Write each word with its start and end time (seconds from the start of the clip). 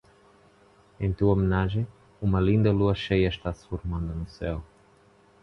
Em 0.99 1.13
tua 1.13 1.31
homenagem, 1.33 1.85
uma 2.19 2.41
linda 2.41 2.71
Lua 2.71 2.95
cheia 2.95 3.27
está 3.29 3.53
se 3.53 3.67
formando 3.67 4.15
no 4.15 4.27
céu. 4.27 4.63